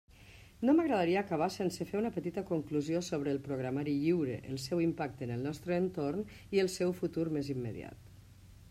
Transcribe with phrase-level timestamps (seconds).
[0.67, 5.29] No m'agradaria acabar sense fer una petita conclusió sobre el programari lliure, el seu impacte
[5.29, 6.27] en el nostre entorn,
[6.59, 8.13] i el seu futur més immediat.